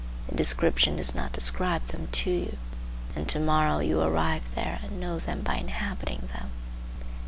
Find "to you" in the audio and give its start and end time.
2.11-2.57